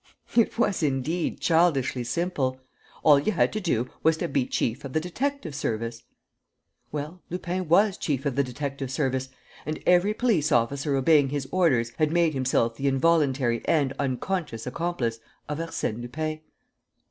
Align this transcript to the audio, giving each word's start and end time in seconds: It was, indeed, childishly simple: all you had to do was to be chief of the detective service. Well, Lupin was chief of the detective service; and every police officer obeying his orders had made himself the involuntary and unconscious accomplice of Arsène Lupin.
It 0.35 0.57
was, 0.57 0.81
indeed, 0.81 1.39
childishly 1.39 2.03
simple: 2.03 2.59
all 3.03 3.19
you 3.19 3.33
had 3.33 3.53
to 3.53 3.59
do 3.61 3.87
was 4.01 4.17
to 4.17 4.27
be 4.27 4.47
chief 4.47 4.83
of 4.83 4.93
the 4.93 4.99
detective 4.99 5.53
service. 5.53 6.01
Well, 6.91 7.21
Lupin 7.29 7.67
was 7.67 7.99
chief 7.99 8.25
of 8.25 8.35
the 8.35 8.41
detective 8.43 8.89
service; 8.89 9.29
and 9.63 9.77
every 9.85 10.15
police 10.15 10.51
officer 10.51 10.95
obeying 10.95 11.29
his 11.29 11.47
orders 11.51 11.91
had 11.99 12.11
made 12.11 12.33
himself 12.33 12.77
the 12.77 12.87
involuntary 12.87 13.61
and 13.65 13.93
unconscious 13.99 14.65
accomplice 14.65 15.19
of 15.47 15.59
Arsène 15.59 16.01
Lupin. 16.01 16.41